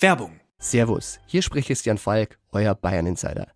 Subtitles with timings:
[0.00, 0.38] Werbung.
[0.60, 3.48] Servus, hier spricht Christian Falk, euer Bayern Insider.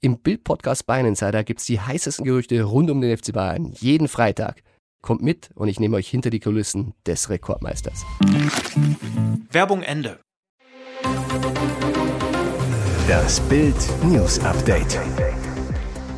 [0.00, 4.64] Im Bild-Podcast Bayern Insider gibt's die heißesten Gerüchte rund um den FC Bayern jeden Freitag.
[5.00, 8.04] Kommt mit und ich nehme euch hinter die Kulissen des Rekordmeisters.
[9.52, 10.18] Werbung Ende.
[13.06, 14.98] Das Bild News Update.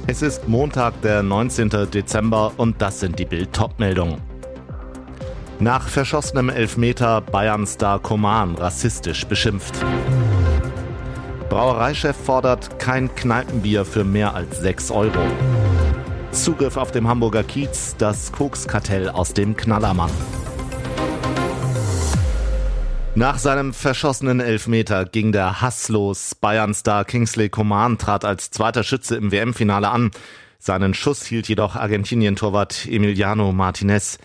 [0.07, 1.91] Es ist Montag, der 19.
[1.93, 4.28] Dezember und das sind die Bild Topmeldungen.
[5.61, 9.75] Nach verschossenem Elfmeter Bayern-Star Koman rassistisch beschimpft.
[11.49, 15.19] Brauereichef fordert kein Kneipenbier für mehr als 6 Euro.
[16.31, 20.13] Zugriff auf dem Hamburger Kiez, das Kokskartell aus dem Knallermann.
[23.17, 26.37] Nach seinem verschossenen Elfmeter ging der Hass los.
[26.37, 30.13] Bayern-Star Kingsley Coman trat als zweiter Schütze im WM-Finale an.
[30.61, 34.19] Seinen Schuss hielt jedoch Argentinien-Torwart Emiliano Martinez.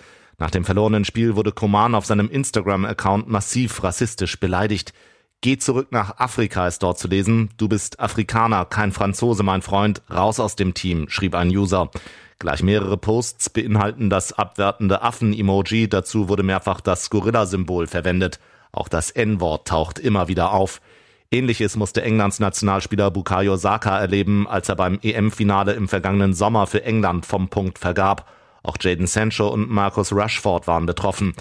[0.43, 4.91] Nach dem verlorenen Spiel wurde Coman auf seinem Instagram-Account massiv rassistisch beleidigt.
[5.39, 7.51] Geh zurück nach Afrika ist dort zu lesen.
[7.55, 10.01] Du bist Afrikaner, kein Franzose, mein Freund.
[10.11, 11.89] Raus aus dem Team, schrieb ein User.
[12.39, 15.87] Gleich mehrere Posts beinhalten das abwertende Affen-Emoji.
[15.87, 18.41] Dazu wurde mehrfach das Gorilla-Symbol verwendet.
[18.73, 20.81] Auch das N-Wort taucht immer wieder auf.
[21.31, 26.83] Ähnliches musste Englands Nationalspieler Bukayo Saka erleben, als er beim EM-Finale im vergangenen Sommer für
[26.83, 28.29] England vom Punkt vergab.
[28.63, 31.33] Auch Jaden Sancho und Marcus Rashford waren betroffen.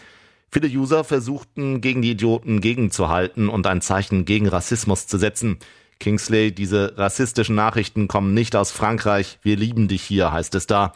[0.50, 5.58] Viele User versuchten, gegen die Idioten gegenzuhalten und ein Zeichen gegen Rassismus zu setzen.
[5.98, 9.38] Kingsley, diese rassistischen Nachrichten kommen nicht aus Frankreich.
[9.42, 10.92] Wir lieben dich hier, heißt es da.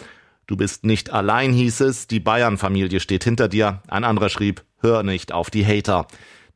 [0.47, 2.06] Du bist nicht allein, hieß es.
[2.06, 3.82] Die Bayern-Familie steht hinter dir.
[3.88, 6.06] Ein anderer schrieb, hör nicht auf die Hater.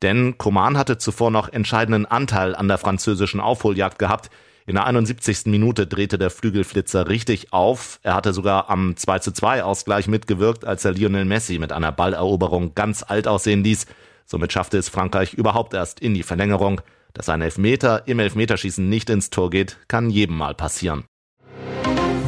[0.03, 4.31] Denn Coman hatte zuvor noch entscheidenden Anteil an der französischen Aufholjagd gehabt.
[4.71, 5.47] In der 71.
[5.47, 7.99] Minute drehte der Flügelflitzer richtig auf.
[8.05, 11.91] Er hatte sogar am 2 zu 2 Ausgleich mitgewirkt, als er Lionel Messi mit einer
[11.91, 13.87] Balleroberung ganz alt aussehen ließ.
[14.27, 16.83] Somit schaffte es Frankreich überhaupt erst in die Verlängerung.
[17.15, 21.03] Dass ein Elfmeter im Elfmeterschießen nicht ins Tor geht, kann jedem mal passieren.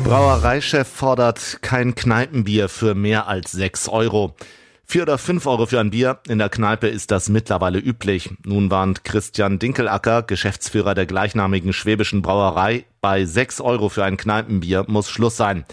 [0.03, 4.35] Brauereichef fordert kein Kneipenbier für mehr als 6 Euro.
[4.93, 6.19] Vier oder fünf Euro für ein Bier.
[6.29, 8.29] In der Kneipe ist das mittlerweile üblich.
[8.45, 14.85] Nun warnt Christian Dinkelacker, Geschäftsführer der gleichnamigen schwäbischen Brauerei, bei sechs Euro für ein Kneipenbier
[14.89, 15.65] muss Schluss sein.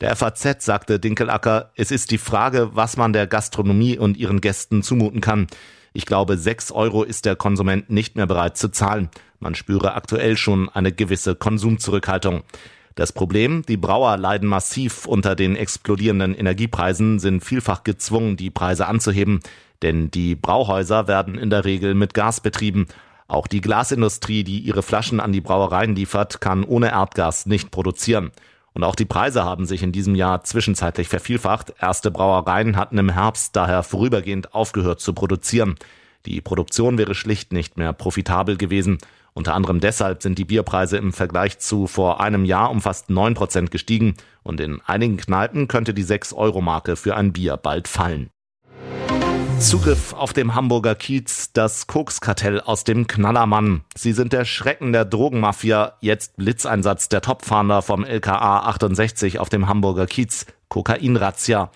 [0.00, 4.84] Der FAZ sagte Dinkelacker, es ist die Frage, was man der Gastronomie und ihren Gästen
[4.84, 5.48] zumuten kann.
[5.92, 9.08] Ich glaube, sechs Euro ist der Konsument nicht mehr bereit zu zahlen.
[9.40, 12.44] Man spüre aktuell schon eine gewisse Konsumzurückhaltung.
[12.98, 18.88] Das Problem, die Brauer leiden massiv unter den explodierenden Energiepreisen, sind vielfach gezwungen, die Preise
[18.88, 19.38] anzuheben,
[19.82, 22.88] denn die Brauhäuser werden in der Regel mit Gas betrieben.
[23.28, 28.32] Auch die Glasindustrie, die ihre Flaschen an die Brauereien liefert, kann ohne Erdgas nicht produzieren.
[28.74, 31.74] Und auch die Preise haben sich in diesem Jahr zwischenzeitlich vervielfacht.
[31.80, 35.76] Erste Brauereien hatten im Herbst daher vorübergehend aufgehört zu produzieren.
[36.26, 38.98] Die Produktion wäre schlicht nicht mehr profitabel gewesen.
[39.38, 43.34] Unter anderem deshalb sind die Bierpreise im Vergleich zu vor einem Jahr um fast neun
[43.34, 48.30] Prozent gestiegen und in einigen Kneipen könnte die 6-Euro-Marke für ein Bier bald fallen.
[49.60, 53.84] Zugriff auf dem Hamburger Kiez, das Kokskartell aus dem Knallermann.
[53.96, 59.68] Sie sind der Schrecken der Drogenmafia, jetzt Blitzeinsatz der Topfahnder vom LKA 68 auf dem
[59.68, 61.70] Hamburger Kiez, Kokainrazzia.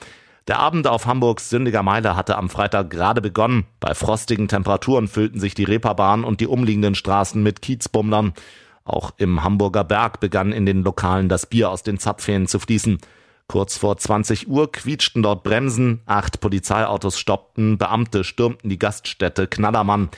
[0.48, 3.64] Der Abend auf Hamburgs Sündiger Meile hatte am Freitag gerade begonnen.
[3.78, 8.32] Bei frostigen Temperaturen füllten sich die Reeperbahn und die umliegenden Straßen mit Kiezbummlern.
[8.84, 12.98] Auch im Hamburger Berg begann in den Lokalen das Bier aus den Zapfhähnen zu fließen.
[13.46, 20.08] Kurz vor 20 Uhr quietschten dort Bremsen, acht Polizeiautos stoppten, Beamte stürmten die Gaststätte Knallermann.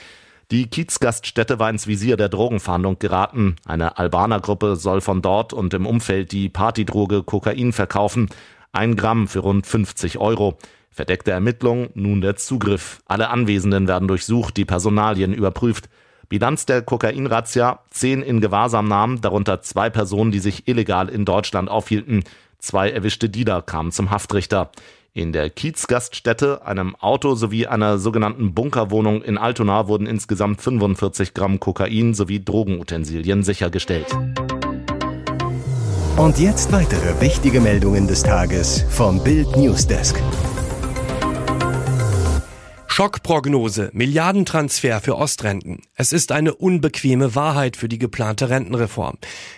[0.51, 3.55] Die Kiezgaststätte war ins Visier der Drogenfahndung geraten.
[3.65, 8.29] Eine Albanergruppe soll von dort und im Umfeld die Partydroge Kokain verkaufen.
[8.75, 10.57] Ein Gramm für rund 50 Euro.
[10.91, 13.01] Verdeckte Ermittlung, nun der Zugriff.
[13.05, 15.87] Alle Anwesenden werden durchsucht, die Personalien überprüft.
[16.27, 21.69] Bilanz der Kokainrazzia, zehn in Gewahrsam nahmen, darunter zwei Personen, die sich illegal in Deutschland
[21.69, 22.25] aufhielten.
[22.59, 24.71] Zwei erwischte Dealer kamen zum Haftrichter.
[25.13, 31.61] In der Kiezgaststätte, einem Auto sowie einer sogenannten Bunkerwohnung in Altona wurden insgesamt 45 Gramm
[31.61, 34.13] Kokain sowie Drogenutensilien sichergestellt.
[36.17, 40.15] Und jetzt weitere wichtige Meldungen des Tages vom Bild Newsdesk.
[42.87, 45.81] Schockprognose, Milliardentransfer für Ostrenten.
[45.95, 49.17] Es ist eine unbequeme Wahrheit für die geplante Rentenreform.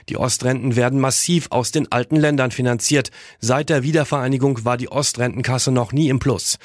[0.10, 3.12] Die Ostrenten werden massiv aus den alten Ländern finanziert.
[3.40, 6.58] Seit der Wiedervereinigung war die Ostrentenkasse noch nie im Plus.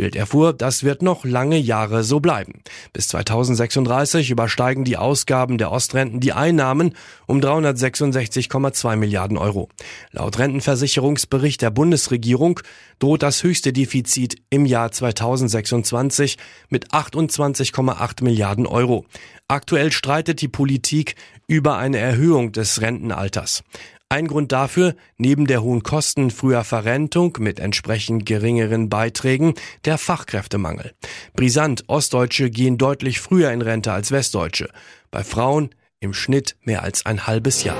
[0.00, 2.62] Bild erfuhr, das wird noch lange Jahre so bleiben.
[2.94, 6.94] Bis 2036 übersteigen die Ausgaben der Ostrenten die Einnahmen
[7.26, 9.68] um 366,2 Milliarden Euro.
[10.10, 12.60] Laut Rentenversicherungsbericht der Bundesregierung
[12.98, 16.38] droht das höchste Defizit im Jahr 2026
[16.70, 19.04] mit 28,8 Milliarden Euro.
[19.48, 21.14] Aktuell streitet die Politik
[21.46, 23.64] über eine Erhöhung des Rentenalters.
[24.12, 29.54] Ein Grund dafür, neben der hohen Kosten früher Verrentung mit entsprechend geringeren Beiträgen,
[29.84, 30.94] der Fachkräftemangel.
[31.36, 34.68] Brisant, Ostdeutsche gehen deutlich früher in Rente als Westdeutsche.
[35.12, 35.70] Bei Frauen
[36.00, 37.78] im Schnitt mehr als ein halbes Jahr.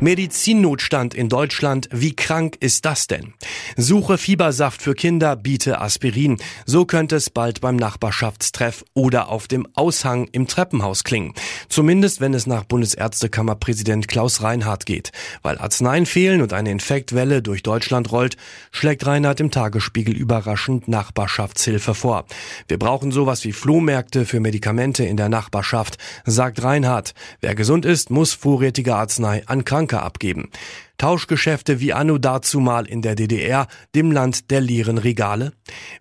[0.00, 1.88] Medizinnotstand in Deutschland.
[1.90, 3.32] Wie krank ist das denn?
[3.76, 6.36] Suche Fiebersaft für Kinder, biete Aspirin.
[6.66, 11.32] So könnte es bald beim Nachbarschaftstreff oder auf dem Aushang im Treppenhaus klingen.
[11.68, 15.12] Zumindest wenn es nach Bundesärztekammerpräsident Klaus Reinhardt geht.
[15.42, 18.36] Weil Arzneien fehlen und eine Infektwelle durch Deutschland rollt,
[18.72, 22.26] schlägt Reinhardt im Tagesspiegel überraschend Nachbarschaftshilfe vor.
[22.68, 27.14] Wir brauchen sowas wie Flohmärkte für Medikamente in der Nachbarschaft, sagt Reinhardt.
[27.40, 30.48] Wer gesund ist, muss vorrätige Arznei an Kranken Franke abgeben.
[30.96, 35.52] Tauschgeschäfte wie anno dazumal in der DDR, dem Land der leeren Regale?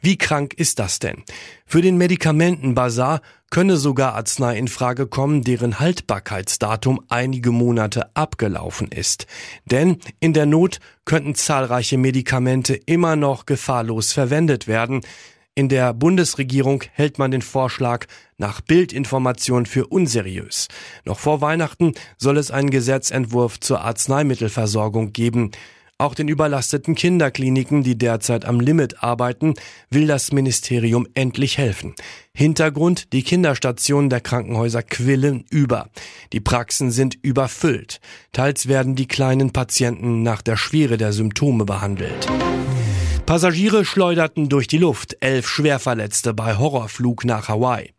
[0.01, 1.23] Wie krank ist das denn?
[1.65, 9.27] Für den Medikamentenbazar könne sogar Arznei in Frage kommen, deren Haltbarkeitsdatum einige Monate abgelaufen ist.
[9.65, 15.01] Denn in der Not könnten zahlreiche Medikamente immer noch gefahrlos verwendet werden,
[15.55, 18.07] in der Bundesregierung hält man den Vorschlag
[18.37, 20.67] nach Bildinformation für unseriös.
[21.05, 25.51] Noch vor Weihnachten soll es einen Gesetzentwurf zur Arzneimittelversorgung geben.
[25.99, 29.53] Auch den überlasteten Kinderkliniken, die derzeit am Limit arbeiten,
[29.91, 31.93] will das Ministerium endlich helfen.
[32.33, 35.89] Hintergrund, die Kinderstationen der Krankenhäuser quillen über.
[36.33, 38.01] Die Praxen sind überfüllt.
[38.31, 42.27] Teils werden die kleinen Patienten nach der Schwere der Symptome behandelt.
[43.25, 47.93] Passagiere schleuderten durch die Luft, elf Schwerverletzte bei Horrorflug nach Hawaii.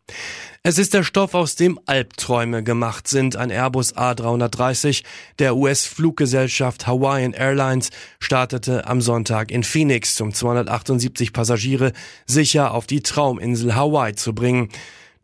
[0.61, 3.35] Es ist der Stoff, aus dem Albträume gemacht sind.
[3.35, 5.03] Ein Airbus A330
[5.39, 7.89] der US-Fluggesellschaft Hawaiian Airlines
[8.19, 11.91] startete am Sonntag in Phoenix, um 278 Passagiere
[12.27, 14.69] sicher auf die Trauminsel Hawaii zu bringen.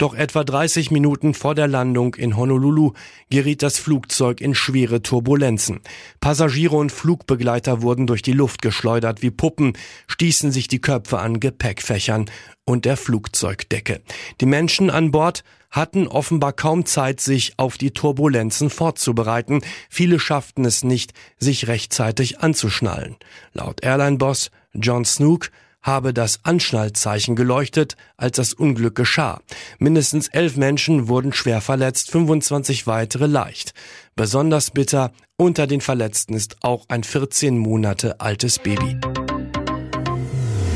[0.02, 2.94] Doch etwa 30 Minuten vor der Landung in Honolulu
[3.30, 5.82] geriet das Flugzeug in schwere Turbulenzen.
[6.20, 9.74] Passagiere und Flugbegleiter wurden durch die Luft geschleudert wie Puppen,
[10.08, 12.32] stießen sich die Köpfe an Gepäckfächern
[12.66, 14.02] und der Flugzeugdecke.
[14.40, 19.62] Die Menschen an Bord hatten offenbar kaum Zeit, sich auf die Turbulenzen vorzubereiten.
[19.88, 23.18] Viele schafften es nicht, sich rechtzeitig anzuschnallen.
[23.54, 25.52] Laut Airline-Boss John Snook
[25.82, 29.42] habe das Anschnallzeichen geleuchtet, als das Unglück geschah.
[29.80, 33.74] Mindestens elf Menschen wurden schwer verletzt, 25 weitere leicht.
[34.16, 38.98] Besonders bitter, unter den Verletzten ist auch ein 14 Monate altes Baby.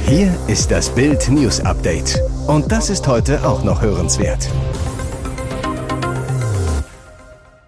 [0.07, 2.19] Hier ist das Bild News Update.
[2.47, 4.47] Und das ist heute auch noch hörenswert.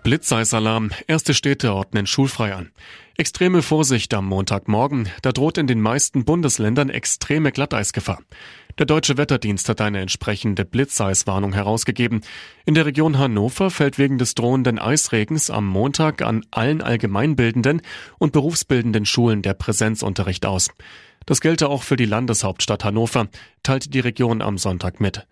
[0.03, 0.91] Blitzeisalarm.
[1.07, 2.71] Erste Städte ordnen schulfrei an.
[3.19, 5.09] Extreme Vorsicht am Montagmorgen.
[5.23, 8.19] Da droht in den meisten Bundesländern extreme Glatteisgefahr.
[8.77, 12.21] Der Deutsche Wetterdienst hat eine entsprechende Blitzeiswarnung herausgegeben.
[12.67, 17.81] In der Region Hannover fällt wegen des drohenden Eisregens am Montag an allen allgemeinbildenden
[18.19, 20.69] und berufsbildenden Schulen der Präsenzunterricht aus.
[21.25, 23.29] Das gelte auch für die Landeshauptstadt Hannover,
[23.63, 25.25] teilte die Region am Sonntag mit.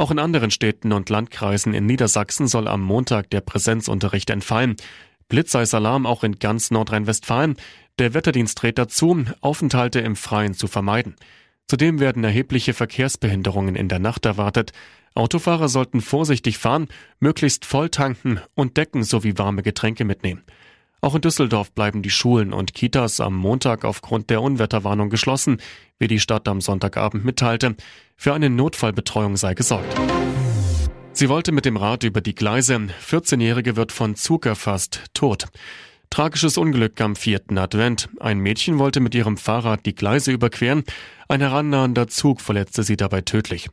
[0.00, 4.76] Auch in anderen Städten und Landkreisen in Niedersachsen soll am Montag der Präsenzunterricht entfallen.
[5.28, 7.56] Blitzeisalarm auch in ganz Nordrhein-Westfalen.
[7.98, 11.16] Der Wetterdienst rät dazu, Aufenthalte im Freien zu vermeiden.
[11.66, 14.72] Zudem werden erhebliche Verkehrsbehinderungen in der Nacht erwartet.
[15.14, 16.88] Autofahrer sollten vorsichtig fahren,
[17.20, 20.44] möglichst voll tanken und Decken sowie warme Getränke mitnehmen.
[21.00, 25.58] Auch in Düsseldorf bleiben die Schulen und Kitas am Montag aufgrund der Unwetterwarnung geschlossen,
[25.98, 27.76] wie die Stadt am Sonntagabend mitteilte.
[28.16, 29.94] Für eine Notfallbetreuung sei gesorgt.
[31.12, 32.74] Sie wollte mit dem Rad über die Gleise.
[32.76, 35.46] 14-Jährige wird von Zug erfasst, tot.
[36.10, 38.08] Tragisches Unglück am vierten Advent.
[38.20, 40.84] Ein Mädchen wollte mit ihrem Fahrrad die Gleise überqueren.
[41.28, 43.68] Ein herannahender Zug verletzte sie dabei tödlich.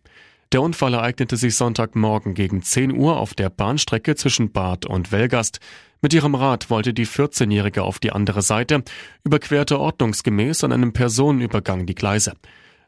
[0.52, 5.60] Der Unfall ereignete sich Sonntagmorgen gegen 10 Uhr auf der Bahnstrecke zwischen Bad und Welgast.
[6.02, 8.84] Mit ihrem Rad wollte die 14-Jährige auf die andere Seite,
[9.24, 12.34] überquerte ordnungsgemäß an einem Personenübergang die Gleise.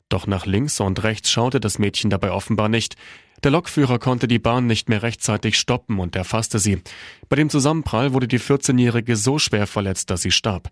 [0.10, 2.96] Doch nach links und rechts schaute das Mädchen dabei offenbar nicht.
[3.44, 6.82] Der Lokführer konnte die Bahn nicht mehr rechtzeitig stoppen und erfasste sie.
[7.30, 10.70] Bei dem Zusammenprall wurde die 14-Jährige so schwer verletzt, dass sie starb.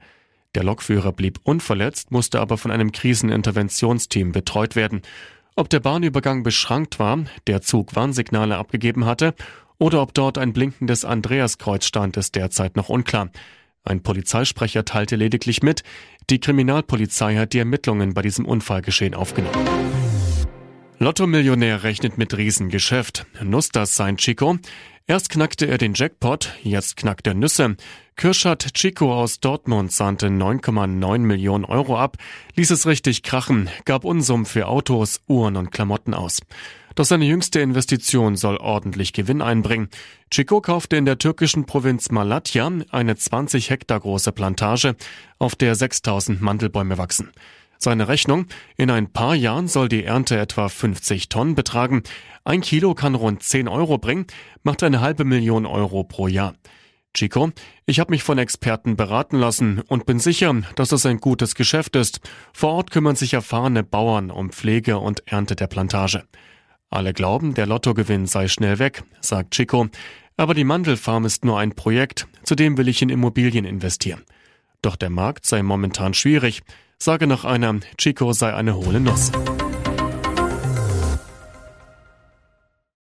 [0.56, 5.02] Der Lokführer blieb unverletzt, musste aber von einem Kriseninterventionsteam betreut werden.
[5.56, 9.36] Ob der Bahnübergang beschrankt war, der Zug Warnsignale abgegeben hatte
[9.78, 13.30] oder ob dort ein blinkendes Andreaskreuz stand, ist derzeit noch unklar.
[13.84, 15.84] Ein Polizeisprecher teilte lediglich mit,
[16.30, 20.05] die Kriminalpolizei hat die Ermittlungen bei diesem Unfallgeschehen aufgenommen.
[20.98, 23.26] Lotto-Millionär rechnet mit Riesengeschäft.
[23.44, 24.58] Nuss das sein Chico?
[25.08, 27.76] Erst knackte er den Jackpot, jetzt knackt er Nüsse.
[28.16, 32.18] Kirschat Chico aus Dortmund sahnte 9,9 Millionen Euro ab,
[32.56, 36.40] ließ es richtig krachen, gab Unsummen für Autos, Uhren und Klamotten aus.
[36.96, 39.90] Doch seine jüngste Investition soll ordentlich Gewinn einbringen.
[40.32, 44.96] Chico kaufte in der türkischen Provinz Malatya eine 20 Hektar große Plantage,
[45.40, 47.32] auf der 6000 Mandelbäume wachsen.
[47.78, 52.04] Seine Rechnung, in ein paar Jahren soll die Ernte etwa 50 Tonnen betragen.
[52.44, 54.28] Ein Kilo kann rund 10 Euro bringen,
[54.64, 56.54] macht eine halbe Million Euro pro Jahr.
[57.16, 57.52] Chico,
[57.86, 61.96] ich habe mich von Experten beraten lassen und bin sicher, dass es ein gutes Geschäft
[61.96, 62.20] ist.
[62.54, 66.24] Vor Ort kümmern sich erfahrene Bauern um Pflege und Ernte der Plantage.
[66.90, 69.88] Alle glauben, der Lottogewinn sei schnell weg, sagt Chico.
[70.38, 74.24] Aber die Mandelfarm ist nur ein Projekt, zudem will ich in Immobilien investieren.
[74.82, 76.62] Doch der Markt sei momentan schwierig
[76.98, 79.32] sage nach einer, Chico sei eine hohle Nuss.